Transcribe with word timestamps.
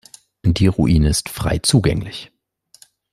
Die 0.43 0.65
Ruine 0.65 1.09
ist 1.09 1.29
frei 1.29 1.59
zugänglich. 1.59 2.31